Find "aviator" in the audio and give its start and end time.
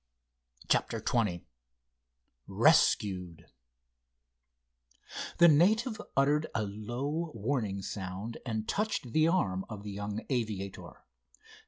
10.31-11.05